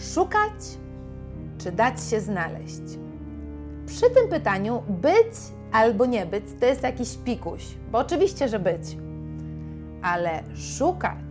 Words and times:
Szukać 0.00 0.78
czy 1.58 1.72
dać 1.72 2.04
się 2.04 2.20
znaleźć? 2.20 2.82
Przy 3.86 4.10
tym 4.10 4.28
pytaniu 4.30 4.82
być 4.88 5.34
albo 5.72 6.06
nie 6.06 6.26
być 6.26 6.44
to 6.60 6.66
jest 6.66 6.82
jakiś 6.82 7.16
pikuś, 7.24 7.64
bo 7.92 7.98
oczywiście, 7.98 8.48
że 8.48 8.58
być. 8.58 8.96
Ale 10.02 10.42
szukać 10.54 11.24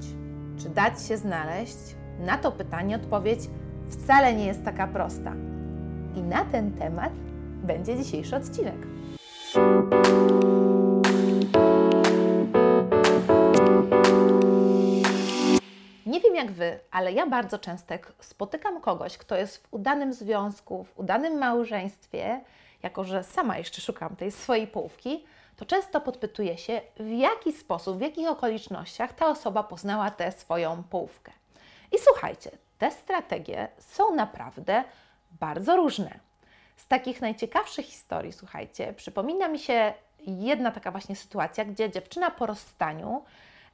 czy 0.57 0.69
dać 0.69 1.01
się 1.03 1.17
znaleźć, 1.17 1.77
na 2.19 2.37
to 2.37 2.51
pytanie 2.51 2.95
odpowiedź 2.95 3.39
wcale 3.89 4.33
nie 4.33 4.45
jest 4.45 4.63
taka 4.63 4.87
prosta. 4.87 5.33
I 6.15 6.21
na 6.21 6.45
ten 6.45 6.71
temat 6.71 7.13
będzie 7.63 7.97
dzisiejszy 7.97 8.35
odcinek. 8.35 8.87
Jak 16.49 16.57
Wy, 16.57 16.79
ale 16.91 17.13
ja 17.13 17.27
bardzo 17.27 17.59
często 17.59 17.95
spotykam 18.19 18.81
kogoś, 18.81 19.17
kto 19.17 19.35
jest 19.35 19.57
w 19.57 19.73
udanym 19.73 20.13
związku, 20.13 20.83
w 20.83 20.99
udanym 20.99 21.37
małżeństwie, 21.37 22.41
jako 22.83 23.03
że 23.03 23.23
sama 23.23 23.57
jeszcze 23.57 23.81
szukam 23.81 24.15
tej 24.15 24.31
swojej 24.31 24.67
połówki, 24.67 25.25
to 25.57 25.65
często 25.65 26.01
podpytuję 26.01 26.57
się, 26.57 26.81
w 26.99 27.09
jaki 27.09 27.53
sposób, 27.53 27.97
w 27.97 28.01
jakich 28.01 28.27
okolicznościach 28.27 29.13
ta 29.13 29.27
osoba 29.27 29.63
poznała 29.63 30.11
tę 30.11 30.31
swoją 30.31 30.83
połówkę. 30.83 31.31
I 31.91 31.95
słuchajcie, 31.99 32.51
te 32.77 32.91
strategie 32.91 33.67
są 33.79 34.15
naprawdę 34.15 34.83
bardzo 35.39 35.75
różne. 35.75 36.19
Z 36.75 36.87
takich 36.87 37.21
najciekawszych 37.21 37.85
historii, 37.85 38.33
słuchajcie, 38.33 38.93
przypomina 38.93 39.47
mi 39.47 39.59
się 39.59 39.93
jedna 40.27 40.71
taka 40.71 40.91
właśnie 40.91 41.15
sytuacja, 41.15 41.65
gdzie 41.65 41.89
dziewczyna 41.89 42.31
po 42.31 42.45
rozstaniu 42.45 43.23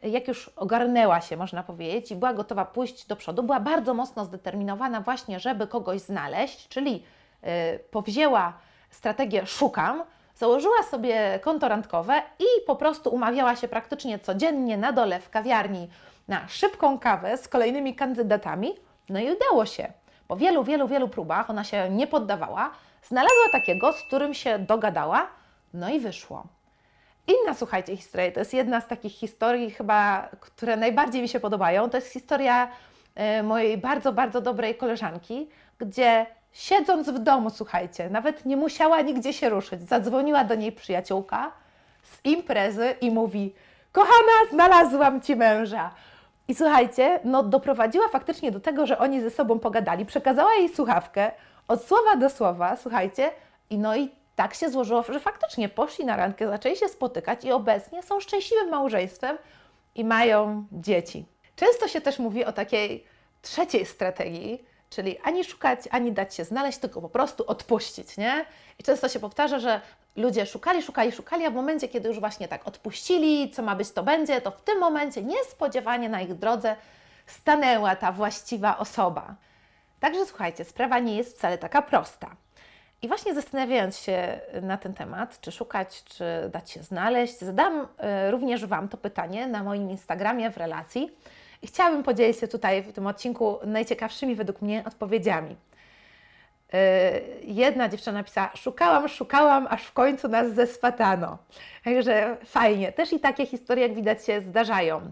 jak 0.04 0.27
już 0.27 0.49
ogarnęła 0.49 1.22
się, 1.22 1.38
można 1.38 1.63
powiedzieć, 1.63 2.12
i 2.12 2.16
była 2.16 2.34
gotowa 2.34 2.66
pójść 2.66 3.08
do 3.08 3.16
przodu, 3.16 3.44
była 3.44 3.59
bardzo 3.59 3.94
mocno 3.94 4.26
zdeterminowana 4.26 5.02
właśnie, 5.02 5.40
żeby 5.40 5.67
kogoś 5.67 6.02
znaleźć, 6.02 6.67
czyli 6.67 7.03
yy, 7.44 7.49
powzięła 7.91 8.53
strategię 8.89 9.45
szukam, 9.45 10.03
założyła 10.36 10.84
sobie 10.84 11.39
konto 11.44 11.67
randkowe 11.67 12.22
i 12.39 12.66
po 12.67 12.75
prostu 12.75 13.09
umawiała 13.09 13.56
się 13.56 13.67
praktycznie 13.67 14.19
codziennie 14.19 14.78
na 14.78 14.92
dole 14.92 15.19
w 15.19 15.30
kawiarni 15.30 15.89
na 16.28 16.47
szybką 16.47 17.00
kawę 17.00 17.38
z 17.38 17.47
kolejnymi 17.47 17.95
kandydatami. 17.95 18.75
No 19.09 19.19
i 19.19 19.31
udało 19.31 19.66
się. 19.66 19.94
Po 20.28 20.38
wielu, 20.38 20.64
wielu, 20.64 20.88
wielu 20.88 21.09
próbach 21.09 21.50
ona 21.50 21.64
się 21.64 21.89
nie 21.89 22.08
poddawała, 22.08 22.72
znalazła 23.03 23.50
takiego, 23.52 23.94
z 23.94 24.03
którym 24.03 24.34
się 24.34 24.59
dogadała, 24.59 25.28
no 25.73 25.89
i 25.89 26.00
wyszło. 26.00 26.44
Inna, 27.28 27.54
słuchajcie, 27.54 27.98
historia, 27.98 28.31
to 28.31 28.40
jest 28.40 28.54
jedna 28.54 28.81
z 28.81 28.88
takich 28.88 29.14
historii 29.14 29.72
chyba, 29.72 30.30
które 30.40 30.78
najbardziej 30.78 31.22
mi 31.22 31.30
się 31.30 31.40
podobają. 31.40 31.90
To 31.90 31.98
jest 31.98 32.12
historia 32.12 32.68
y, 33.40 33.44
mojej 33.44 33.78
bardzo, 33.78 34.14
bardzo 34.14 34.42
dobrej 34.42 34.76
koleżanki, 34.76 35.50
gdzie 35.80 36.26
siedząc 36.53 37.09
w 37.09 37.20
domu, 37.20 37.50
słuchajcie, 37.50 38.09
nawet 38.09 38.46
nie 38.46 38.58
musiała 38.58 39.02
nigdzie 39.02 39.34
się 39.34 39.50
ruszyć, 39.50 39.81
zadzwoniła 39.81 40.44
do 40.44 40.56
niej 40.56 40.72
przyjaciółka 40.72 41.52
z 42.03 42.26
imprezy 42.26 42.96
i 43.02 43.12
mówi: 43.12 43.53
Kochana, 43.92 44.52
znalazłam 44.52 45.22
ci 45.22 45.36
męża. 45.36 45.92
I 46.48 46.56
słuchajcie, 46.56 47.20
no 47.23 47.44
doprowadziła 47.44 48.08
faktycznie 48.08 48.52
do 48.52 48.59
tego, 48.59 48.86
że 48.86 48.98
oni 48.98 49.22
ze 49.22 49.30
sobą 49.30 49.59
pogadali, 49.59 50.06
przekazała 50.06 50.53
jej 50.53 50.70
słuchawkę 50.70 51.31
od 51.68 51.84
słowa 51.84 52.16
do 52.16 52.30
słowa, 52.30 52.76
słuchajcie, 52.76 53.31
i 53.70 53.78
no 53.78 53.96
i 53.96 54.09
tak 54.36 54.53
się 54.53 54.69
złożyło, 54.69 55.03
że 55.03 55.19
faktycznie 55.19 55.69
poszli 55.69 56.05
na 56.05 56.16
randkę, 56.16 56.50
zaczęli 56.50 56.75
się 56.75 56.89
spotykać 56.89 57.44
i 57.45 57.52
obecnie 57.52 58.03
są 58.03 58.19
szczęśliwym 58.19 58.69
małżeństwem 58.69 59.38
i 59.95 60.05
mają 60.05 60.66
dzieci. 60.72 61.25
Często 61.55 61.88
się 61.88 62.02
też 62.02 62.19
mówi 62.19 62.45
o 62.45 62.52
takiej 62.52 63.06
trzeciej 63.41 63.86
strategii, 63.86 64.66
czyli 64.89 65.19
ani 65.19 65.44
szukać, 65.44 65.80
ani 65.91 66.11
dać 66.11 66.36
się 66.36 66.44
znaleźć, 66.44 66.78
tylko 66.78 67.02
po 67.02 67.09
prostu 67.09 67.44
odpuścić, 67.47 68.17
nie? 68.17 68.45
I 68.80 68.83
często 68.83 69.09
się 69.09 69.19
powtarza, 69.19 69.59
że 69.59 69.81
ludzie 70.16 70.45
szukali, 70.45 70.81
szukali, 70.81 71.11
szukali, 71.11 71.45
a 71.45 71.52
w 71.52 71.53
momencie, 71.53 71.88
kiedy 71.88 72.09
już 72.09 72.19
właśnie 72.19 72.47
tak 72.47 72.67
odpuścili, 72.67 73.52
co 73.52 73.63
ma 73.63 73.75
być, 73.75 73.91
to 73.91 74.03
będzie, 74.03 74.41
to 74.41 74.52
w 74.52 74.62
tym 74.62 74.79
momencie 74.79 75.23
niespodziewanie 75.23 76.09
na 76.09 76.22
ich 76.22 76.34
drodze 76.34 76.75
stanęła 77.25 77.96
ta 77.96 78.12
właściwa 78.12 78.78
osoba. 78.78 79.35
Także 80.00 80.25
słuchajcie, 80.25 80.66
sprawa 80.66 81.00
nie 81.00 81.17
jest 81.17 81.38
wcale 81.38 81.57
taka 81.57 81.81
prosta. 81.81 82.35
I 83.05 83.07
właśnie 83.07 83.33
zastanawiając 83.33 83.97
się 83.97 84.39
na 84.61 84.77
ten 84.77 84.93
temat, 84.93 85.41
czy 85.41 85.51
szukać, 85.51 86.03
czy 86.03 86.23
dać 86.53 86.71
się 86.71 86.83
znaleźć, 86.83 87.39
zadam 87.39 87.88
e, 87.97 88.31
również 88.31 88.66
Wam 88.66 88.89
to 88.89 88.97
pytanie 88.97 89.47
na 89.47 89.63
moim 89.63 89.89
Instagramie 89.89 90.51
w 90.51 90.57
relacji 90.57 91.11
i 91.61 91.67
chciałabym 91.67 92.03
podzielić 92.03 92.39
się 92.39 92.47
tutaj 92.47 92.83
w 92.83 92.93
tym 92.93 93.07
odcinku 93.07 93.59
najciekawszymi 93.66 94.35
według 94.35 94.61
mnie 94.61 94.83
odpowiedziami. 94.88 95.55
E, 96.73 97.11
jedna 97.41 97.89
dziewczyna 97.89 98.17
napisała: 98.17 98.51
Szukałam, 98.55 99.09
szukałam, 99.09 99.67
aż 99.69 99.83
w 99.83 99.93
końcu 99.93 100.27
nas 100.27 100.53
zeswatano. 100.53 101.37
Także 101.83 102.37
fajnie. 102.45 102.91
Też 102.91 103.13
i 103.13 103.19
takie 103.19 103.45
historie, 103.45 103.87
jak 103.87 103.95
widać, 103.95 104.25
się 104.25 104.41
zdarzają. 104.41 105.11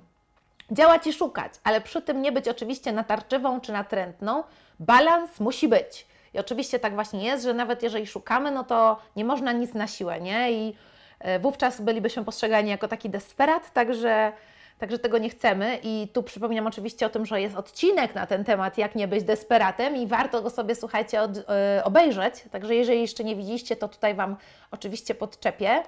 Działać 0.72 1.08
i 1.08 1.14
szukać, 1.14 1.54
ale 1.64 1.82
przy 1.82 2.02
tym 2.02 2.22
nie 2.22 2.32
być 2.32 2.48
oczywiście 2.48 2.92
natarczywą 2.92 3.62
czy 3.62 3.72
natrętną. 3.72 4.44
Balans 4.80 5.40
musi 5.40 5.68
być. 5.68 6.13
I 6.34 6.40
oczywiście 6.40 6.80
tak 6.80 6.96
właśnie 6.96 7.26
jest, 7.26 7.44
że 7.44 7.54
nawet 7.54 7.84
jeżeli 7.84 8.08
szukamy, 8.08 8.52
no 8.52 8.64
to 8.64 9.00
nie 9.16 9.26
można 9.26 9.52
nic 9.52 9.74
na 9.74 9.88
siłę, 9.88 10.22
nie? 10.22 10.52
I 10.52 10.76
e, 11.20 11.40
wówczas 11.40 11.82
bylibyśmy 11.82 12.26
postrzegani 12.26 12.70
jako 12.70 12.88
taki 12.88 13.10
desperat, 13.10 13.74
także, 13.74 14.34
także 14.80 15.00
tego 15.00 15.18
nie 15.18 15.30
chcemy. 15.30 15.80
I 15.84 16.08
tu 16.14 16.24
przypominam 16.24 16.68
oczywiście 16.68 17.06
o 17.06 17.10
tym, 17.10 17.26
że 17.26 17.42
jest 17.42 17.56
odcinek 17.56 18.16
na 18.16 18.28
ten 18.28 18.44
temat, 18.44 18.78
jak 18.78 18.96
nie 18.96 19.08
być 19.08 19.24
desperatem 19.24 19.96
i 19.96 20.08
warto 20.08 20.42
go 20.42 20.50
sobie, 20.50 20.76
słuchajcie, 20.76 21.22
od, 21.22 21.38
e, 21.38 21.82
obejrzeć. 21.84 22.34
Także 22.52 22.76
jeżeli 22.76 23.02
jeszcze 23.02 23.24
nie 23.24 23.36
widzieliście, 23.36 23.76
to 23.76 23.88
tutaj 23.88 24.16
Wam 24.16 24.38
oczywiście 24.72 25.16
podczepię. 25.16 25.84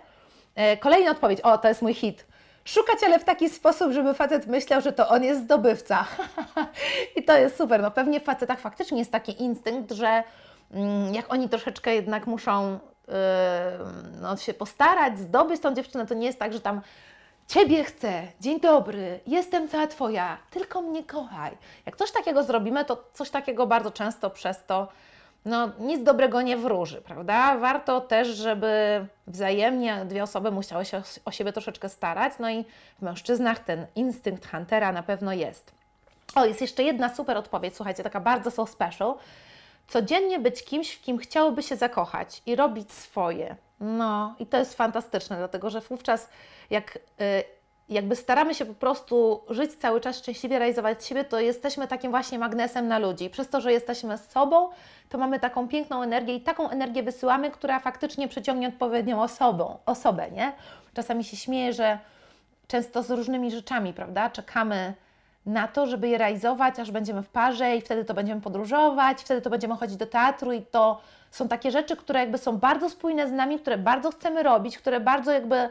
E, 0.55 0.77
kolejna 0.77 1.11
odpowiedź, 1.11 1.41
o 1.41 1.57
to 1.57 1.67
jest 1.67 1.81
mój 1.81 1.93
hit. 1.93 2.25
Szukać, 2.65 3.03
ale 3.05 3.19
w 3.19 3.23
taki 3.23 3.49
sposób, 3.49 3.91
żeby 3.91 4.13
facet 4.13 4.47
myślał, 4.47 4.81
że 4.81 4.93
to 4.93 5.09
on 5.09 5.23
jest 5.23 5.41
zdobywca. 5.41 6.05
I 7.15 7.23
to 7.23 7.37
jest 7.37 7.57
super. 7.57 7.81
No 7.81 7.91
pewnie 7.91 8.19
w 8.19 8.23
facetach 8.23 8.59
faktycznie 8.59 8.99
jest 8.99 9.11
taki 9.11 9.41
instynkt, 9.41 9.91
że 9.91 10.23
mm, 10.71 11.13
jak 11.13 11.33
oni 11.33 11.49
troszeczkę 11.49 11.95
jednak 11.95 12.27
muszą 12.27 12.79
yy, 13.07 13.13
no, 14.21 14.37
się 14.37 14.53
postarać, 14.53 15.19
zdobyć 15.19 15.61
tą 15.61 15.73
dziewczynę, 15.73 16.05
to 16.05 16.13
nie 16.13 16.25
jest 16.25 16.39
tak, 16.39 16.53
że 16.53 16.59
tam 16.59 16.81
Ciebie 17.47 17.83
chcę, 17.83 18.27
dzień 18.41 18.59
dobry, 18.59 19.19
jestem 19.27 19.67
cała 19.67 19.87
Twoja, 19.87 20.37
tylko 20.51 20.81
mnie 20.81 21.03
kochaj. 21.03 21.57
Jak 21.85 21.95
coś 21.95 22.11
takiego 22.11 22.43
zrobimy, 22.43 22.85
to 22.85 23.03
coś 23.13 23.29
takiego 23.29 23.67
bardzo 23.67 23.91
często 23.91 24.29
przez 24.29 24.65
to 24.65 24.87
no, 25.45 25.71
nic 25.79 26.03
dobrego 26.03 26.41
nie 26.41 26.57
wróży, 26.57 27.01
prawda? 27.01 27.57
Warto 27.57 28.01
też, 28.01 28.27
żeby 28.27 29.05
wzajemnie 29.27 30.05
dwie 30.05 30.23
osoby 30.23 30.51
musiały 30.51 30.85
się 30.85 31.01
o 31.25 31.31
siebie 31.31 31.53
troszeczkę 31.53 31.89
starać, 31.89 32.33
no 32.39 32.49
i 32.49 32.65
w 32.99 33.01
mężczyznach 33.01 33.59
ten 33.59 33.87
instynkt 33.95 34.51
huntera 34.51 34.91
na 34.91 35.03
pewno 35.03 35.33
jest. 35.33 35.71
O, 36.35 36.45
jest 36.45 36.61
jeszcze 36.61 36.83
jedna 36.83 37.15
super 37.15 37.37
odpowiedź, 37.37 37.75
słuchajcie, 37.75 38.03
taka 38.03 38.19
bardzo 38.19 38.51
so 38.51 38.67
special. 38.67 39.13
Codziennie 39.87 40.39
być 40.39 40.63
kimś, 40.63 40.91
w 40.91 41.01
kim 41.01 41.17
chciałoby 41.17 41.63
się 41.63 41.75
zakochać 41.75 42.41
i 42.45 42.55
robić 42.55 42.91
swoje. 42.91 43.55
No, 43.79 44.35
i 44.39 44.45
to 44.45 44.57
jest 44.57 44.73
fantastyczne, 44.73 45.37
dlatego 45.37 45.69
że 45.69 45.81
wówczas, 45.81 46.29
jak 46.69 46.95
y, 46.95 47.43
jakby 47.89 48.15
staramy 48.15 48.55
się 48.55 48.65
po 48.65 48.73
prostu 48.73 49.41
żyć 49.49 49.73
cały 49.73 50.01
czas 50.01 50.17
szczęśliwie, 50.17 50.59
realizować 50.59 51.05
siebie, 51.05 51.23
to 51.23 51.39
jesteśmy 51.39 51.87
takim 51.87 52.11
właśnie 52.11 52.39
magnesem 52.39 52.87
na 52.87 52.99
ludzi. 52.99 53.29
Przez 53.29 53.49
to, 53.49 53.61
że 53.61 53.71
jesteśmy 53.71 54.17
sobą, 54.17 54.69
to 55.09 55.17
mamy 55.17 55.39
taką 55.39 55.67
piękną 55.67 56.01
energię 56.01 56.35
i 56.35 56.41
taką 56.41 56.69
energię 56.69 57.03
wysyłamy, 57.03 57.51
która 57.51 57.79
faktycznie 57.79 58.27
przyciągnie 58.27 58.67
odpowiednią 58.67 59.21
osobą, 59.21 59.77
osobę, 59.85 60.31
nie? 60.31 60.53
Czasami 60.93 61.23
się 61.23 61.37
śmieję, 61.37 61.73
że 61.73 61.99
często 62.67 63.03
z 63.03 63.11
różnymi 63.11 63.51
rzeczami, 63.51 63.93
prawda? 63.93 64.29
Czekamy 64.29 64.93
na 65.45 65.67
to, 65.67 65.87
żeby 65.87 66.07
je 66.07 66.17
realizować, 66.17 66.79
aż 66.79 66.91
będziemy 66.91 67.23
w 67.23 67.29
parze 67.29 67.75
i 67.75 67.81
wtedy 67.81 68.05
to 68.05 68.13
będziemy 68.13 68.41
podróżować, 68.41 69.21
wtedy 69.21 69.41
to 69.41 69.49
będziemy 69.49 69.75
chodzić 69.75 69.97
do 69.97 70.07
teatru 70.07 70.51
i 70.51 70.61
to 70.61 71.01
są 71.31 71.47
takie 71.47 71.71
rzeczy, 71.71 71.95
które 71.95 72.19
jakby 72.19 72.37
są 72.37 72.57
bardzo 72.57 72.89
spójne 72.89 73.27
z 73.27 73.31
nami, 73.31 73.59
które 73.59 73.77
bardzo 73.77 74.11
chcemy 74.11 74.43
robić, 74.43 74.77
które 74.77 74.99
bardzo 74.99 75.31
jakby 75.31 75.69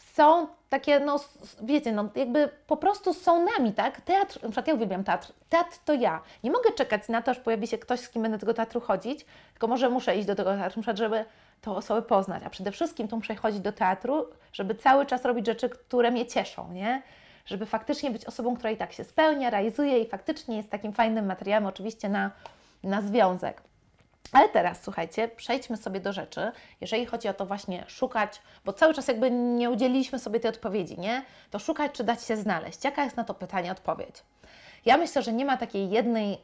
są 0.00 0.46
takie, 0.68 1.00
no 1.00 1.20
wiecie, 1.62 1.92
no 1.92 2.08
jakby 2.14 2.48
po 2.66 2.76
prostu 2.76 3.14
są 3.14 3.46
nami, 3.58 3.72
tak? 3.72 4.00
Teatr, 4.00 4.42
na 4.42 4.48
przykład 4.48 4.68
ja 4.68 4.74
uwielbiam 4.74 5.04
teatr, 5.04 5.32
teatr 5.48 5.78
to 5.84 5.92
ja. 5.92 6.22
Nie 6.44 6.50
mogę 6.50 6.72
czekać 6.72 7.08
na 7.08 7.22
to, 7.22 7.30
aż 7.30 7.38
pojawi 7.38 7.66
się 7.66 7.78
ktoś, 7.78 8.00
z 8.00 8.08
kim 8.08 8.22
będę 8.22 8.38
do 8.38 8.40
tego 8.40 8.54
teatru 8.54 8.80
chodzić, 8.80 9.26
tylko 9.52 9.66
może 9.66 9.90
muszę 9.90 10.16
iść 10.16 10.26
do 10.26 10.34
tego 10.34 10.56
teatru, 10.56 10.80
muszę, 10.80 10.96
żeby 10.96 11.24
tą 11.60 11.76
osobę 11.76 12.02
poznać, 12.02 12.42
a 12.46 12.50
przede 12.50 12.72
wszystkim 12.72 13.08
to 13.08 13.16
muszę 13.16 13.34
chodzić 13.34 13.60
do 13.60 13.72
teatru, 13.72 14.26
żeby 14.52 14.74
cały 14.74 15.06
czas 15.06 15.24
robić 15.24 15.46
rzeczy, 15.46 15.68
które 15.68 16.10
mnie 16.10 16.26
cieszą, 16.26 16.72
nie? 16.72 17.02
Żeby 17.46 17.66
faktycznie 17.66 18.10
być 18.10 18.24
osobą, 18.24 18.56
która 18.56 18.70
i 18.70 18.76
tak 18.76 18.92
się 18.92 19.04
spełnia, 19.04 19.50
realizuje 19.50 19.98
i 19.98 20.08
faktycznie 20.08 20.56
jest 20.56 20.70
takim 20.70 20.92
fajnym 20.92 21.26
materiałem 21.26 21.66
oczywiście 21.66 22.08
na, 22.08 22.30
na 22.82 23.02
związek. 23.02 23.62
Ale 24.32 24.48
teraz 24.48 24.82
słuchajcie, 24.82 25.28
przejdźmy 25.28 25.76
sobie 25.76 26.00
do 26.00 26.12
rzeczy, 26.12 26.52
jeżeli 26.80 27.06
chodzi 27.06 27.28
o 27.28 27.34
to 27.34 27.46
właśnie 27.46 27.84
szukać, 27.88 28.42
bo 28.64 28.72
cały 28.72 28.94
czas 28.94 29.08
jakby 29.08 29.30
nie 29.30 29.70
udzieliliśmy 29.70 30.18
sobie 30.18 30.40
tej 30.40 30.48
odpowiedzi, 30.48 31.00
nie? 31.00 31.22
To 31.50 31.58
szukać 31.58 31.92
czy 31.92 32.04
dać 32.04 32.24
się 32.24 32.36
znaleźć? 32.36 32.84
Jaka 32.84 33.04
jest 33.04 33.16
na 33.16 33.24
to 33.24 33.34
pytanie 33.34 33.72
odpowiedź? 33.72 34.14
Ja 34.84 34.96
myślę, 34.96 35.22
że 35.22 35.32
nie 35.32 35.44
ma 35.44 35.56
takiej 35.56 35.90
jednej 35.90 36.38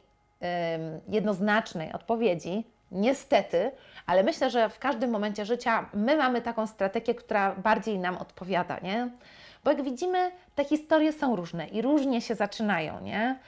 jednoznacznej 1.09 1.93
odpowiedzi, 1.93 2.65
niestety, 2.91 3.71
ale 4.05 4.23
myślę, 4.23 4.49
że 4.49 4.69
w 4.69 4.79
każdym 4.79 5.09
momencie 5.09 5.45
życia 5.45 5.89
my 5.93 6.17
mamy 6.17 6.41
taką 6.41 6.67
strategię, 6.67 7.15
która 7.15 7.55
bardziej 7.55 7.99
nam 7.99 8.17
odpowiada, 8.17 8.79
nie? 8.79 9.09
Bo 9.63 9.71
jak 9.71 9.83
widzimy, 9.83 10.31
te 10.55 10.65
historie 10.65 11.13
są 11.13 11.35
różne 11.35 11.67
i 11.67 11.81
różnie 11.81 12.21
się 12.21 12.35
zaczynają, 12.35 13.01
nie? 13.01 13.39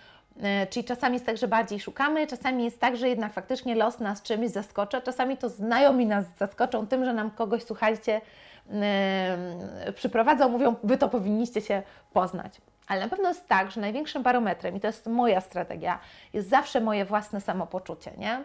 E, 0.44 0.68
czyli 0.68 0.84
czasami 0.84 1.14
jest 1.14 1.26
tak, 1.26 1.38
że 1.38 1.48
bardziej 1.48 1.80
szukamy, 1.80 2.28
czasami 2.28 2.64
jest 2.66 2.80
tak, 2.80 2.98
że 2.98 3.10
jednak 3.10 3.34
faktycznie 3.34 3.76
los 3.76 4.00
nas 4.00 4.22
czymś 4.22 4.50
zaskoczy, 4.50 5.02
czasami 5.02 5.38
to 5.38 5.50
znajomi 5.50 6.06
nas 6.06 6.26
zaskoczą 6.38 6.88
tym, 6.88 7.06
że 7.06 7.14
nam 7.14 7.32
kogoś, 7.32 7.64
słuchajcie, 7.64 8.22
yy, 9.86 9.94
przyprowadzą, 9.94 10.50
mówią, 10.50 10.76
wy 10.84 10.98
to 10.98 11.10
powinniście 11.10 11.62
się 11.62 11.84
poznać. 12.14 12.62
Ale 12.88 13.02
na 13.02 13.10
pewno 13.10 13.30
jest 13.30 13.48
tak, 13.48 13.72
że 13.72 13.82
największym 13.82 14.24
barometrem, 14.24 14.76
i 14.76 14.80
to 14.80 14.88
jest 14.88 15.08
moja 15.08 15.42
strategia, 15.42 16.00
jest 16.34 16.50
zawsze 16.50 16.82
moje 16.82 17.06
własne 17.06 17.42
samopoczucie, 17.42 18.12
nie? 18.18 18.44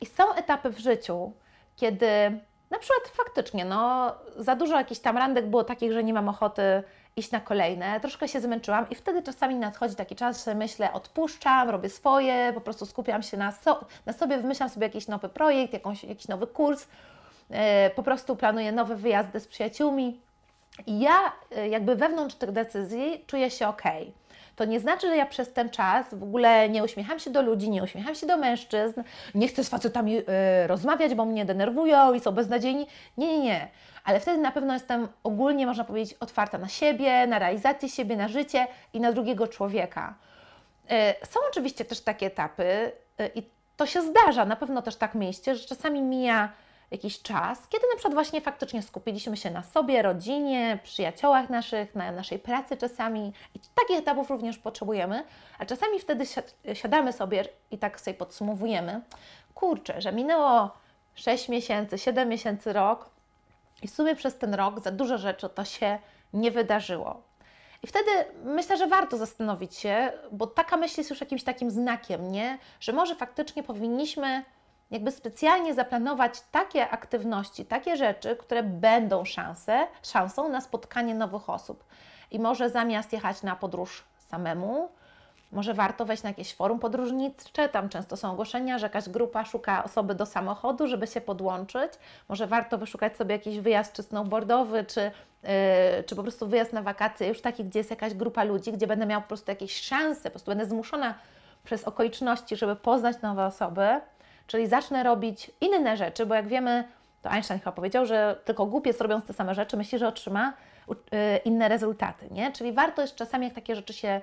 I 0.00 0.06
są 0.06 0.34
etapy 0.34 0.70
w 0.70 0.78
życiu, 0.78 1.32
kiedy 1.76 2.40
na 2.70 2.78
przykład 2.78 3.08
faktycznie, 3.08 3.64
no, 3.64 4.12
za 4.36 4.56
dużo 4.56 4.76
jakichś 4.76 5.00
tam 5.00 5.18
randek 5.18 5.46
było 5.46 5.64
takich, 5.64 5.92
że 5.92 6.04
nie 6.04 6.14
mam 6.14 6.28
ochoty 6.28 6.82
iść 7.16 7.30
na 7.30 7.40
kolejne, 7.40 8.00
troszkę 8.00 8.28
się 8.28 8.40
zmęczyłam 8.40 8.90
i 8.90 8.94
wtedy 8.94 9.22
czasami 9.22 9.54
nadchodzi 9.54 9.94
taki 9.94 10.16
czas, 10.16 10.44
że 10.44 10.54
myślę, 10.54 10.92
odpuszczam, 10.92 11.70
robię 11.70 11.88
swoje, 11.88 12.52
po 12.54 12.60
prostu 12.60 12.86
skupiam 12.86 13.22
się 13.22 13.36
na, 13.36 13.52
so, 13.52 13.84
na 14.06 14.12
sobie, 14.12 14.38
wymyślam 14.38 14.68
sobie 14.68 14.86
jakiś 14.86 15.08
nowy 15.08 15.28
projekt, 15.28 15.72
jakąś, 15.72 16.04
jakiś 16.04 16.28
nowy 16.28 16.46
kurs, 16.46 16.86
yy, 17.50 17.56
po 17.96 18.02
prostu 18.02 18.36
planuję 18.36 18.72
nowe 18.72 18.96
wyjazdy 18.96 19.40
z 19.40 19.48
przyjaciółmi. 19.48 20.20
I 20.86 21.00
ja 21.00 21.32
yy, 21.50 21.68
jakby 21.68 21.96
wewnątrz 21.96 22.34
tych 22.34 22.52
decyzji 22.52 23.24
czuję 23.26 23.50
się 23.50 23.68
ok. 23.68 23.82
To 24.62 24.66
nie 24.66 24.80
znaczy, 24.80 25.06
że 25.06 25.16
ja 25.16 25.26
przez 25.26 25.52
ten 25.52 25.70
czas 25.70 26.14
w 26.14 26.22
ogóle 26.22 26.68
nie 26.68 26.84
uśmiecham 26.84 27.18
się 27.18 27.30
do 27.30 27.42
ludzi, 27.42 27.70
nie 27.70 27.82
uśmiecham 27.82 28.14
się 28.14 28.26
do 28.26 28.36
mężczyzn, 28.36 29.02
nie 29.34 29.48
chcę 29.48 29.64
z 29.64 29.68
facetami 29.68 30.12
yy, 30.12 30.24
rozmawiać, 30.66 31.14
bo 31.14 31.24
mnie 31.24 31.44
denerwują 31.44 32.14
i 32.14 32.20
są 32.20 32.32
beznadziejni. 32.32 32.86
Nie, 33.16 33.26
nie, 33.26 33.38
nie 33.38 33.68
ale 34.04 34.20
wtedy 34.20 34.38
na 34.38 34.52
pewno 34.52 34.74
jestem 34.74 35.08
ogólnie, 35.22 35.66
można 35.66 35.84
powiedzieć, 35.84 36.16
otwarta 36.20 36.58
na 36.58 36.68
siebie, 36.68 37.26
na 37.26 37.38
realizację 37.38 37.88
siebie, 37.88 38.16
na 38.16 38.28
życie 38.28 38.66
i 38.92 39.00
na 39.00 39.12
drugiego 39.12 39.48
człowieka. 39.48 40.14
E, 40.90 41.26
są 41.26 41.40
oczywiście 41.50 41.84
też 41.84 42.00
takie 42.00 42.26
etapy 42.26 42.92
e, 43.18 43.28
i 43.34 43.42
to 43.76 43.86
się 43.86 44.02
zdarza, 44.02 44.44
na 44.44 44.56
pewno 44.56 44.82
też 44.82 44.96
tak 44.96 45.14
mieście, 45.14 45.56
że 45.56 45.66
czasami 45.66 46.02
mija 46.02 46.52
jakiś 46.92 47.22
czas, 47.22 47.68
kiedy 47.68 47.86
na 47.86 47.94
przykład 47.94 48.14
właśnie 48.14 48.40
faktycznie 48.40 48.82
skupiliśmy 48.82 49.36
się 49.36 49.50
na 49.50 49.62
sobie, 49.62 50.02
rodzinie, 50.02 50.78
przyjaciołach 50.82 51.50
naszych, 51.50 51.94
na 51.94 52.12
naszej 52.12 52.38
pracy 52.38 52.76
czasami 52.76 53.32
i 53.54 53.60
takich 53.74 53.98
etapów 53.98 54.30
również 54.30 54.58
potrzebujemy, 54.58 55.24
a 55.58 55.66
czasami 55.66 56.00
wtedy 56.00 56.24
siadamy 56.74 57.12
sobie 57.12 57.44
i 57.70 57.78
tak 57.78 58.00
sobie 58.00 58.14
podsumowujemy, 58.14 59.00
kurczę, 59.54 60.00
że 60.00 60.12
minęło 60.12 60.70
6 61.14 61.48
miesięcy, 61.48 61.98
7 61.98 62.28
miesięcy, 62.28 62.72
rok, 62.72 63.10
i 63.82 63.88
w 63.88 63.90
sumie 63.90 64.16
przez 64.16 64.38
ten 64.38 64.54
rok 64.54 64.80
za 64.80 64.90
dużo 64.90 65.18
rzeczy 65.18 65.48
to 65.48 65.64
się 65.64 65.98
nie 66.32 66.50
wydarzyło. 66.50 67.22
I 67.82 67.86
wtedy 67.86 68.10
myślę, 68.44 68.76
że 68.76 68.86
warto 68.86 69.16
zastanowić 69.16 69.74
się, 69.76 70.12
bo 70.32 70.46
taka 70.46 70.76
myśl 70.76 70.94
jest 71.00 71.10
już 71.10 71.20
jakimś 71.20 71.44
takim 71.44 71.70
znakiem, 71.70 72.32
nie? 72.32 72.58
że 72.80 72.92
może 72.92 73.14
faktycznie 73.14 73.62
powinniśmy 73.62 74.44
jakby 74.92 75.10
specjalnie 75.10 75.74
zaplanować 75.74 76.40
takie 76.50 76.90
aktywności, 76.90 77.64
takie 77.64 77.96
rzeczy, 77.96 78.36
które 78.36 78.62
będą 78.62 79.24
szansę, 79.24 79.86
szansą 80.02 80.48
na 80.48 80.60
spotkanie 80.60 81.14
nowych 81.14 81.50
osób. 81.50 81.84
I 82.30 82.38
może 82.38 82.70
zamiast 82.70 83.12
jechać 83.12 83.42
na 83.42 83.56
podróż 83.56 84.04
samemu, 84.18 84.88
może 85.52 85.74
warto 85.74 86.04
wejść 86.04 86.22
na 86.22 86.28
jakieś 86.28 86.54
forum 86.54 86.78
podróżnicze, 86.78 87.68
tam 87.68 87.88
często 87.88 88.16
są 88.16 88.32
ogłoszenia, 88.32 88.78
że 88.78 88.86
jakaś 88.86 89.08
grupa 89.08 89.44
szuka 89.44 89.84
osoby 89.84 90.14
do 90.14 90.26
samochodu, 90.26 90.86
żeby 90.86 91.06
się 91.06 91.20
podłączyć. 91.20 91.92
Może 92.28 92.46
warto 92.46 92.78
wyszukać 92.78 93.16
sobie 93.16 93.34
jakiś 93.34 93.58
wyjazd 93.60 93.92
czy 93.92 94.02
snowboardowy, 94.02 94.84
czy, 94.84 95.00
yy, 95.00 95.50
czy 96.06 96.16
po 96.16 96.22
prostu 96.22 96.46
wyjazd 96.46 96.72
na 96.72 96.82
wakacje, 96.82 97.28
już 97.28 97.40
taki, 97.40 97.64
gdzie 97.64 97.78
jest 97.78 97.90
jakaś 97.90 98.14
grupa 98.14 98.44
ludzi, 98.44 98.72
gdzie 98.72 98.86
będę 98.86 99.06
miał 99.06 99.22
po 99.22 99.28
prostu 99.28 99.50
jakieś 99.50 99.80
szanse, 99.80 100.22
po 100.22 100.30
prostu 100.30 100.50
będę 100.50 100.66
zmuszona 100.66 101.14
przez 101.64 101.84
okoliczności, 101.84 102.56
żeby 102.56 102.76
poznać 102.76 103.22
nowe 103.22 103.46
osoby, 103.46 104.00
czyli 104.46 104.66
zacznę 104.66 105.02
robić 105.02 105.50
inne 105.60 105.96
rzeczy, 105.96 106.26
bo 106.26 106.34
jak 106.34 106.48
wiemy, 106.48 106.84
to 107.22 107.30
Einstein 107.30 107.60
chyba 107.60 107.72
powiedział, 107.72 108.06
że 108.06 108.36
tylko 108.44 108.66
głupiec 108.66 109.00
robiąc 109.00 109.24
te 109.26 109.32
same 109.32 109.54
rzeczy 109.54 109.76
myśli, 109.76 109.98
że 109.98 110.08
otrzyma 110.08 110.52
yy, 110.88 110.96
inne 111.44 111.68
rezultaty, 111.68 112.28
nie? 112.30 112.52
Czyli 112.52 112.72
warto 112.72 113.02
jest 113.02 113.14
czasami, 113.14 113.44
jak 113.44 113.54
takie 113.54 113.76
rzeczy 113.76 113.92
się 113.92 114.20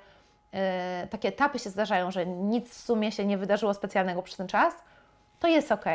E, 0.54 1.08
takie 1.10 1.28
etapy 1.28 1.60
się 1.60 1.70
zdarzają, 1.70 2.12
że 2.12 2.26
nic 2.26 2.70
w 2.70 2.82
sumie 2.82 3.12
się 3.12 3.26
nie 3.26 3.38
wydarzyło 3.38 3.74
specjalnego 3.74 4.22
przez 4.22 4.38
ten 4.38 4.48
czas, 4.48 4.74
to 5.40 5.48
jest 5.48 5.72
ok. 5.72 5.86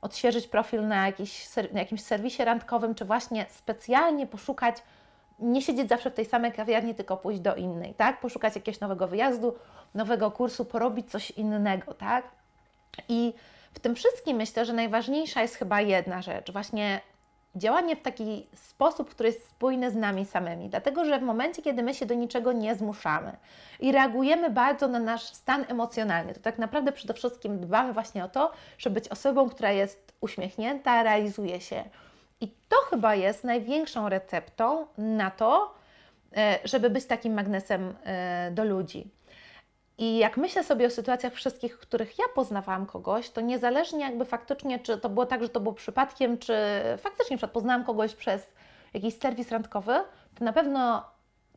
Odświeżyć 0.00 0.48
profil 0.48 0.88
na, 0.88 1.06
jakiś, 1.06 1.56
na 1.72 1.80
jakimś 1.80 2.02
serwisie 2.02 2.44
randkowym, 2.44 2.94
czy 2.94 3.04
właśnie 3.04 3.46
specjalnie 3.48 4.26
poszukać, 4.26 4.76
nie 5.38 5.62
siedzieć 5.62 5.88
zawsze 5.88 6.10
w 6.10 6.14
tej 6.14 6.24
samej 6.24 6.52
kawiarni, 6.52 6.94
tylko 6.94 7.16
pójść 7.16 7.40
do 7.40 7.54
innej, 7.54 7.94
tak? 7.94 8.20
Poszukać 8.20 8.54
jakiegoś 8.54 8.80
nowego 8.80 9.08
wyjazdu, 9.08 9.54
nowego 9.94 10.30
kursu, 10.30 10.64
porobić 10.64 11.10
coś 11.10 11.30
innego, 11.30 11.94
tak? 11.94 12.24
I 13.08 13.34
w 13.72 13.80
tym 13.80 13.94
wszystkim 13.94 14.36
myślę, 14.36 14.64
że 14.64 14.72
najważniejsza 14.72 15.42
jest 15.42 15.56
chyba 15.56 15.80
jedna 15.80 16.22
rzecz, 16.22 16.52
właśnie 16.52 17.00
działanie 17.56 17.96
w 17.96 18.02
taki 18.02 18.46
sposób, 18.54 19.10
który 19.10 19.28
jest 19.28 19.48
spójny 19.48 19.90
z 19.90 19.94
nami 19.94 20.26
samymi. 20.26 20.68
Dlatego, 20.68 21.04
że 21.04 21.18
w 21.18 21.22
momencie, 21.22 21.62
kiedy 21.62 21.82
my 21.82 21.94
się 21.94 22.06
do 22.06 22.14
niczego 22.14 22.52
nie 22.52 22.74
zmuszamy 22.74 23.36
i 23.80 23.92
reagujemy 23.92 24.50
bardzo 24.50 24.88
na 24.88 24.98
nasz 24.98 25.22
stan 25.22 25.64
emocjonalny, 25.68 26.34
to 26.34 26.40
tak 26.40 26.58
naprawdę 26.58 26.92
przede 26.92 27.14
wszystkim 27.14 27.60
dbamy 27.60 27.92
właśnie 27.92 28.24
o 28.24 28.28
to, 28.28 28.52
żeby 28.78 28.94
być 28.94 29.08
osobą, 29.08 29.48
która 29.48 29.72
jest 29.72 30.12
uśmiechnięta, 30.20 31.02
realizuje 31.02 31.60
się. 31.60 31.84
I 32.40 32.48
to 32.68 32.76
chyba 32.90 33.14
jest 33.14 33.44
największą 33.44 34.08
receptą 34.08 34.86
na 34.98 35.30
to, 35.30 35.74
e, 36.36 36.58
żeby 36.64 36.90
być 36.90 37.04
takim 37.04 37.34
magnesem 37.34 37.94
e, 38.04 38.50
do 38.50 38.64
ludzi. 38.64 39.10
I 39.98 40.18
jak 40.18 40.36
myślę 40.36 40.64
sobie 40.64 40.86
o 40.86 40.90
sytuacjach 40.90 41.32
wszystkich, 41.32 41.76
w 41.76 41.80
których 41.80 42.18
ja 42.18 42.24
poznawałam 42.34 42.86
kogoś, 42.86 43.30
to 43.30 43.40
niezależnie 43.40 44.00
jakby 44.00 44.24
faktycznie, 44.24 44.78
czy 44.78 44.98
to 44.98 45.08
było 45.08 45.26
tak, 45.26 45.42
że 45.42 45.48
to 45.48 45.60
było 45.60 45.74
przypadkiem, 45.74 46.38
czy 46.38 46.54
faktycznie 46.98 47.36
przykład 47.36 47.52
poznałam 47.52 47.84
kogoś 47.84 48.14
przez 48.14 48.52
jakiś 48.94 49.18
serwis 49.18 49.50
randkowy, 49.50 49.94
to 50.34 50.44
na 50.44 50.52
pewno 50.52 51.04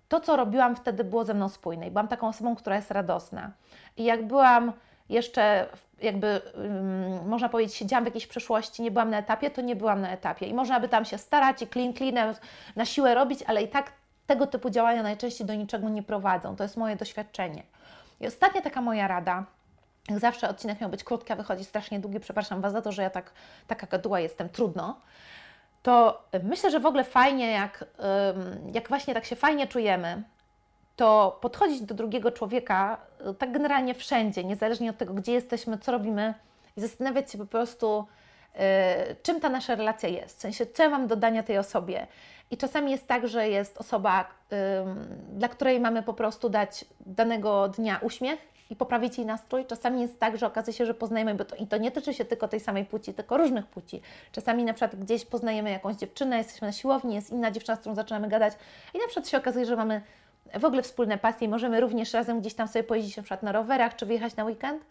to, 0.08 0.20
co 0.20 0.36
robiłam 0.36 0.76
wtedy, 0.76 1.04
było 1.04 1.26
ze 1.26 1.34
mną 1.34 1.50
spójne. 1.50 1.88
I 1.88 1.92
byłam 1.92 2.08
taką 2.08 2.28
osobą, 2.28 2.56
która 2.56 2.76
jest 2.76 2.92
radosna. 2.92 3.52
I 3.98 4.04
jak 4.04 4.28
byłam 4.28 4.74
jeszcze 5.10 5.68
jakby, 6.02 6.42
um, 6.56 7.28
można 7.28 7.50
powiedzieć, 7.50 7.76
siedziałam 7.76 8.04
w 8.04 8.08
jakiejś 8.08 8.28
przeszłości, 8.28 8.82
nie 8.82 8.92
byłam 8.92 9.10
na 9.10 9.18
etapie, 9.18 9.50
to 9.50 9.62
nie 9.62 9.76
byłam 9.76 10.02
na 10.02 10.12
etapie. 10.12 10.46
I 10.46 10.54
można 10.54 10.80
by 10.80 10.90
tam 10.90 11.06
się 11.06 11.18
starać 11.18 11.62
i 11.62 11.68
clean, 11.68 11.94
clean 11.94 12.36
na 12.76 12.86
siłę 12.86 13.16
robić, 13.16 13.44
ale 13.48 13.64
i 13.64 13.68
tak 13.68 13.92
tego 14.28 14.48
typu 14.48 14.70
działania 14.70 15.04
najczęściej 15.04 15.48
do 15.48 15.54
niczego 15.54 15.90
nie 15.90 16.04
prowadzą. 16.04 16.56
To 16.56 16.64
jest 16.64 16.78
moje 16.78 16.96
doświadczenie. 16.96 17.64
I 18.22 18.28
ostatnia 18.28 18.62
taka 18.62 18.82
moja 18.82 19.08
rada, 19.08 19.46
jak 20.10 20.20
zawsze 20.20 20.50
odcinek 20.50 20.82
miał 20.82 20.90
być 20.90 21.04
krótki, 21.04 21.34
a 21.34 21.36
wychodzi 21.36 21.66
strasznie 21.66 22.00
długi, 22.00 22.20
przepraszam 22.20 22.62
Was 22.62 22.74
za 22.74 22.82
to, 22.82 22.92
że 22.92 23.02
ja 23.02 23.10
tak, 23.10 23.32
taka 23.68 23.88
gaduła 23.88 24.20
jestem, 24.20 24.50
trudno, 24.50 25.02
to 25.84 26.24
myślę, 26.44 26.72
że 26.72 26.80
w 26.80 26.86
ogóle 26.86 27.04
fajnie, 27.04 27.52
jak, 27.52 27.86
jak 28.74 28.90
właśnie 28.90 29.14
tak 29.14 29.26
się 29.26 29.36
fajnie 29.36 29.68
czujemy, 29.68 30.24
to 30.96 31.38
podchodzić 31.42 31.82
do 31.82 31.96
drugiego 31.96 32.32
człowieka 32.32 32.98
y, 33.30 33.34
tak 33.34 33.52
generalnie 33.52 33.94
wszędzie, 33.94 34.44
niezależnie 34.44 34.90
od 34.90 34.98
tego, 34.98 35.14
gdzie 35.14 35.32
jesteśmy, 35.32 35.78
co 35.78 35.92
robimy 35.92 36.34
i 36.78 36.82
zastanawiać 36.82 37.32
się 37.32 37.38
po 37.38 37.46
prostu, 37.46 38.08
czym 39.24 39.40
ta 39.40 39.50
nasza 39.50 39.76
relacja 39.76 40.10
jest, 40.10 40.38
w 40.38 40.42
sensie, 40.42 40.66
co 40.66 40.84
ja 40.84 40.90
mam 40.90 41.08
do 41.08 41.16
dania 41.16 41.44
tej 41.44 41.58
osobie. 41.58 42.08
I 42.52 42.58
czasami 42.58 42.92
jest 42.92 43.08
tak, 43.08 43.28
że 43.28 43.50
jest 43.50 43.78
osoba, 43.78 44.28
dla 45.30 45.50
której 45.50 45.80
mamy 45.80 46.04
po 46.04 46.14
prostu 46.14 46.50
dać 46.50 46.86
danego 47.06 47.68
dnia 47.68 48.00
uśmiech 48.02 48.40
i 48.70 48.76
poprawić 48.76 49.18
jej 49.18 49.28
nastrój. 49.28 49.66
Czasami 49.66 50.02
jest 50.02 50.20
tak, 50.20 50.38
że 50.38 50.48
okazuje 50.48 50.78
się, 50.78 50.86
że 50.86 50.94
poznajemy, 50.94 51.36
bo 51.36 51.46
to, 51.46 51.56
i 51.56 51.68
to 51.68 51.78
nie 51.78 51.92
tyczy 51.92 52.14
się 52.14 52.26
tylko 52.26 52.48
tej 52.48 52.60
samej 52.60 52.86
płci, 52.86 53.14
tylko 53.14 53.38
różnych 53.38 53.66
płci. 53.66 54.02
Czasami 54.32 54.64
na 54.64 54.74
przykład 54.74 54.96
gdzieś 54.96 55.26
poznajemy 55.26 55.72
jakąś 55.72 55.96
dziewczynę, 55.96 56.38
jesteśmy 56.38 56.68
na 56.68 56.72
siłowni, 56.72 57.16
jest 57.16 57.30
inna 57.30 57.52
dziewczyna, 57.52 57.76
z 57.76 57.80
którą 57.80 57.96
zaczynamy 57.96 58.28
gadać 58.28 58.54
i 58.94 58.98
na 58.98 59.06
przykład 59.06 59.28
się 59.28 59.38
okazuje, 59.38 59.66
że 59.66 59.76
mamy 59.76 60.02
w 60.60 60.66
ogóle 60.66 60.82
wspólne 60.82 61.18
pasje 61.18 61.48
i 61.48 61.50
możemy 61.50 61.82
również 61.82 62.14
razem 62.14 62.40
gdzieś 62.40 62.54
tam 62.54 62.68
sobie 62.68 62.84
pojeździć 62.84 63.18
na 63.18 63.24
przykład 63.24 63.44
na 63.44 63.52
rowerach, 63.52 63.96
czy 63.96 64.06
wyjechać 64.06 64.36
na 64.36 64.44
weekend. 64.44 64.84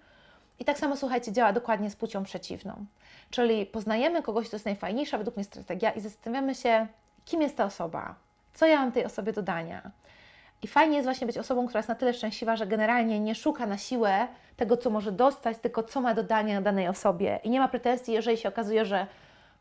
I 0.60 0.64
tak 0.64 0.78
samo, 0.78 0.96
słuchajcie, 0.96 1.32
działa 1.32 1.52
dokładnie 1.52 1.90
z 1.90 1.96
płcią 1.96 2.24
przeciwną. 2.24 2.84
Czyli 3.30 3.66
poznajemy 3.66 4.22
kogoś, 4.22 4.50
to 4.50 4.56
jest 4.56 4.66
najfajniejsza 4.66 5.18
według 5.18 5.36
mnie 5.36 5.44
strategia 5.44 5.90
i 5.90 6.00
zastanawiamy 6.00 6.54
się, 6.54 6.86
kim 7.24 7.42
jest 7.42 7.56
ta 7.56 7.64
osoba, 7.64 8.14
co 8.54 8.66
ja 8.66 8.80
mam 8.80 8.92
tej 8.92 9.04
osobie 9.04 9.32
do 9.32 9.42
dania. 9.42 9.90
I 10.62 10.66
fajnie 10.66 10.94
jest 10.96 11.06
właśnie 11.06 11.26
być 11.26 11.38
osobą, 11.38 11.66
która 11.66 11.78
jest 11.78 11.88
na 11.88 11.94
tyle 11.94 12.14
szczęśliwa, 12.14 12.56
że 12.56 12.66
generalnie 12.66 13.20
nie 13.20 13.34
szuka 13.34 13.66
na 13.66 13.78
siłę 13.78 14.28
tego, 14.56 14.76
co 14.76 14.90
może 14.90 15.12
dostać, 15.12 15.58
tylko 15.58 15.82
co 15.82 16.00
ma 16.00 16.14
do 16.14 16.22
dania 16.22 16.60
danej 16.60 16.88
osobie. 16.88 17.40
I 17.44 17.50
nie 17.50 17.60
ma 17.60 17.68
pretensji, 17.68 18.14
jeżeli 18.14 18.36
się 18.36 18.48
okazuje, 18.48 18.84
że 18.84 19.06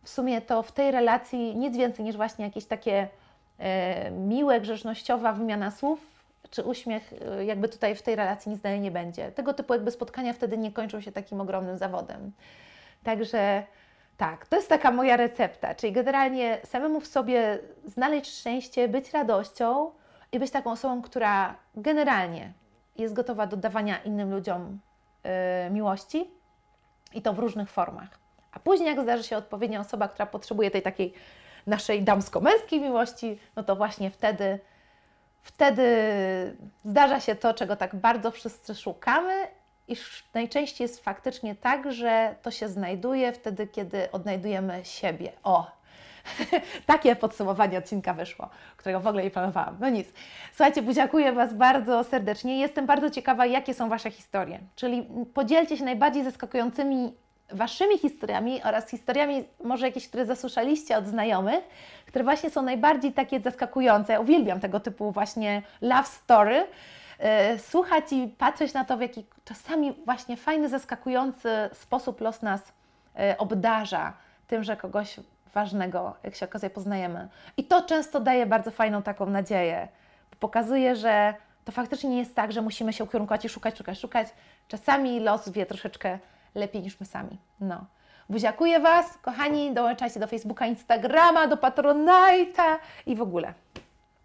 w 0.04 0.10
sumie 0.10 0.42
to 0.42 0.64
w 0.64 0.72
tej 0.72 0.92
relacji 0.92 1.56
nic 1.56 1.78
więcej 1.78 2.06
niż 2.06 2.16
właśnie 2.16 2.46
jakieś 2.46 2.66
takie 2.66 3.08
e, 3.60 4.12
miłe, 4.12 4.62
grzecznościowa 4.62 5.34
wymiana 5.34 5.72
słów 5.72 6.09
czy 6.50 6.64
uśmiech 6.64 7.14
y, 7.14 7.46
jakby 7.46 7.70
tutaj 7.70 7.96
w 7.96 8.02
tej 8.02 8.16
relacji 8.16 8.52
nic 8.52 8.62
dalej 8.62 8.80
nie 8.80 8.92
będzie. 8.92 9.32
Tego 9.32 9.54
typu 9.54 9.74
jakby 9.74 9.92
spotkania 9.92 10.34
wtedy 10.34 10.58
nie 10.58 10.72
kończą 10.72 11.02
się 11.02 11.12
takim 11.12 11.42
ogromnym 11.42 11.78
zawodem. 11.78 12.32
Także 13.04 13.64
tak, 14.18 14.48
to 14.48 14.56
jest 14.56 14.70
taka 14.70 14.92
moja 14.92 15.18
recepta, 15.18 15.76
czyli 15.76 15.94
generalnie 15.94 16.58
samemu 16.66 17.00
w 17.00 17.08
sobie 17.08 17.60
znaleźć 17.86 18.40
szczęście, 18.40 18.88
być 18.88 19.12
radością 19.12 19.92
i 20.32 20.40
być 20.40 20.52
taką 20.52 20.72
osobą, 20.72 21.02
która 21.02 21.56
generalnie 21.76 22.54
jest 22.98 23.14
gotowa 23.14 23.48
do 23.48 23.58
dawania 23.58 23.98
innym 23.98 24.32
ludziom 24.32 24.80
yy, 25.24 25.70
miłości 25.70 26.32
i 27.14 27.22
to 27.22 27.34
w 27.34 27.40
różnych 27.40 27.70
formach. 27.70 28.20
A 28.52 28.60
później, 28.60 28.90
jak 28.90 29.02
zdarzy 29.02 29.24
się 29.24 29.38
odpowiednia 29.38 29.80
osoba, 29.80 30.08
która 30.08 30.26
potrzebuje 30.26 30.72
tej 30.72 30.82
takiej 30.82 31.14
naszej 31.68 32.04
damsko-męskiej 32.04 32.82
miłości, 32.82 33.40
no 33.56 33.64
to 33.64 33.76
właśnie 33.76 34.10
wtedy, 34.10 34.60
wtedy 35.42 35.86
zdarza 36.86 37.20
się 37.20 37.36
to, 37.36 37.54
czego 37.54 37.76
tak 37.76 37.96
bardzo 37.96 38.32
wszyscy 38.32 38.76
szukamy 38.76 39.48
i 39.88 39.96
najczęściej 40.34 40.86
jest 40.86 41.04
faktycznie 41.04 41.56
tak, 41.56 41.92
że 41.92 42.36
to 42.42 42.52
się 42.52 42.70
znajduje 42.70 43.34
wtedy, 43.34 43.68
kiedy 43.68 44.12
odnajdujemy 44.12 44.86
siebie. 44.86 45.32
O, 45.44 45.72
takie 46.86 47.16
podsumowanie 47.16 47.78
odcinka 47.78 48.14
wyszło, 48.14 48.50
którego 48.78 49.00
w 49.00 49.08
ogóle 49.08 49.24
nie 49.24 49.32
planowałam. 49.32 49.78
No 49.80 49.90
nic. 49.90 50.08
Słuchajcie, 50.52 50.82
buziakuję 50.82 51.34
Was 51.34 51.54
bardzo 51.54 52.04
serdecznie. 52.04 52.60
Jestem 52.60 52.86
bardzo 52.86 53.10
ciekawa, 53.10 53.46
jakie 53.46 53.74
są 53.74 53.90
Wasze 53.90 54.12
historie. 54.12 54.60
Czyli 54.76 55.08
podzielcie 55.34 55.78
się 55.78 55.84
najbardziej 55.84 56.24
zaskakującymi 56.24 57.14
Waszymi 57.52 57.98
historiami 57.98 58.64
oraz 58.64 58.90
historiami 58.90 59.44
może 59.64 59.86
jakieś, 59.86 60.08
które 60.08 60.26
zasłyszeliście 60.26 60.98
od 60.98 61.08
znajomych, 61.08 61.68
które 62.06 62.24
właśnie 62.24 62.50
są 62.50 62.62
najbardziej 62.62 63.14
takie 63.14 63.40
zaskakujące. 63.40 64.14
Ja 64.14 64.20
uwielbiam 64.20 64.60
tego 64.60 64.80
typu 64.80 65.12
właśnie 65.12 65.62
love 65.82 66.08
story. 66.08 66.68
E, 67.20 67.60
słuchać 67.60 68.14
i 68.14 68.28
patrzeć 68.28 68.74
na 68.74 68.86
to, 68.86 68.98
w 68.98 69.02
jaki 69.02 69.26
czasami 69.46 69.94
właśnie 70.06 70.38
fajny, 70.38 70.70
zaskakujący 70.70 71.50
sposób 71.74 72.22
los 72.22 72.42
nas 72.42 72.62
e, 73.20 73.38
obdarza 73.38 74.14
tym, 74.48 74.64
że 74.64 74.78
kogoś 74.78 75.20
ważnego, 75.54 76.16
jak 76.24 76.36
się 76.36 76.46
okazuje, 76.46 76.70
poznajemy. 76.70 77.28
I 77.58 77.64
to 77.64 77.82
często 77.82 78.20
daje 78.20 78.46
bardzo 78.46 78.72
fajną 78.72 79.02
taką 79.02 79.26
nadzieję. 79.26 79.88
Pokazuje, 80.40 80.96
że 80.96 81.34
to 81.66 81.72
faktycznie 81.72 82.10
nie 82.10 82.20
jest 82.20 82.36
tak, 82.36 82.52
że 82.52 82.62
musimy 82.62 82.94
się 82.94 83.04
ukierunkować 83.04 83.46
i 83.46 83.50
szukać, 83.50 83.78
szukać, 83.78 84.00
szukać. 84.00 84.28
Czasami 84.68 85.20
los 85.20 85.50
wie 85.50 85.66
troszeczkę 85.66 86.20
lepiej 86.56 86.82
niż 86.82 87.00
my 87.00 87.06
sami. 87.06 87.38
No. 87.60 87.86
Buziakuję 88.30 88.80
Was, 88.80 89.18
kochani, 89.18 89.74
dołączajcie 89.74 90.20
do 90.20 90.28
Facebooka, 90.28 90.66
Instagrama, 90.66 91.48
do 91.48 91.56
Patronite'a 91.56 92.78
i 93.06 93.16
w 93.16 93.22
ogóle. 93.22 93.54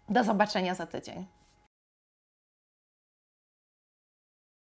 Do 0.09 0.23
zobaczenia 0.23 0.75
za 0.75 0.85
tydzień. 0.85 1.25